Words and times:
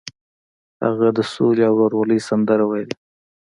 هغه 0.85 1.07
د 1.17 1.19
سولې 1.33 1.63
او 1.69 1.75
ورورولۍ 1.79 2.19
سندره 2.29 2.63
ویله. 2.67 2.95